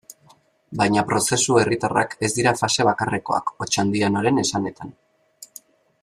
[0.79, 4.97] Baina prozesu herritarrak ez dira fase bakarrekoak, Otxandianoren esanetan.